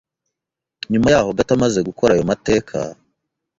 nyuma 0.91 1.07
yaho 1.13 1.29
gato 1.37 1.51
amaze 1.57 1.79
gukora 1.87 2.11
ayo 2.13 2.23
mateka 2.31 2.77